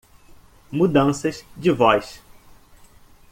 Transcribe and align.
Mudanças 0.71 1.45
de 1.55 1.69
voz 1.69 2.19